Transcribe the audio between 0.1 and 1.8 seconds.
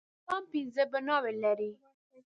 اسلام پنځه بناوې لري